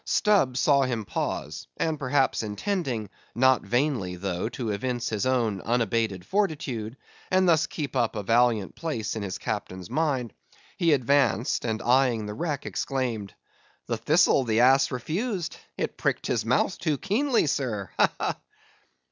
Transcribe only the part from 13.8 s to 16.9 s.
thistle the ass refused; it pricked his mouth